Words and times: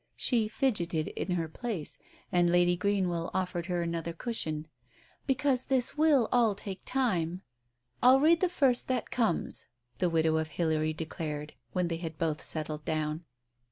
She 0.15 0.47
fidgeted 0.47 1.09
in 1.09 1.33
her 1.35 1.47
place, 1.47 1.99
and 2.31 2.51
Lady 2.51 2.75
Greenwell 2.75 3.29
offered 3.35 3.67
her 3.67 3.83
another 3.83 4.13
cushion— 4.13 4.67
"because 5.27 5.65
this 5.65 5.95
will 5.95 6.27
all 6.31 6.55
take 6.55 6.81
time." 6.85 7.43
"I'll 8.01 8.19
read 8.19 8.39
the 8.39 8.49
first 8.49 8.87
that 8.87 9.11
comes," 9.11 9.67
the 9.99 10.09
widow 10.09 10.37
of 10.37 10.47
Hilary 10.47 10.93
declared, 10.93 11.53
when 11.73 11.87
they 11.87 11.97
had 11.97 12.17
both 12.17 12.43
settled 12.43 12.83
down. 12.83 13.25